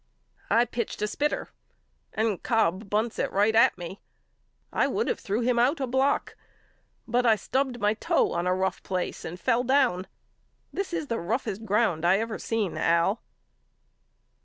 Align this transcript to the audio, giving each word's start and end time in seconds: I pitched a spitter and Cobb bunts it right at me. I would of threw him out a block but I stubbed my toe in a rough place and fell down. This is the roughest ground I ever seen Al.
I 0.49 0.65
pitched 0.65 1.03
a 1.03 1.07
spitter 1.07 1.49
and 2.11 2.41
Cobb 2.41 2.89
bunts 2.89 3.19
it 3.19 3.31
right 3.31 3.53
at 3.53 3.77
me. 3.77 4.01
I 4.73 4.87
would 4.87 5.07
of 5.07 5.19
threw 5.19 5.41
him 5.41 5.59
out 5.59 5.79
a 5.79 5.85
block 5.85 6.35
but 7.07 7.23
I 7.23 7.35
stubbed 7.35 7.79
my 7.79 7.93
toe 7.93 8.35
in 8.39 8.47
a 8.47 8.55
rough 8.55 8.81
place 8.81 9.23
and 9.23 9.39
fell 9.39 9.63
down. 9.63 10.07
This 10.73 10.91
is 10.91 11.05
the 11.05 11.19
roughest 11.19 11.65
ground 11.65 12.03
I 12.03 12.17
ever 12.17 12.39
seen 12.39 12.77
Al. 12.79 13.21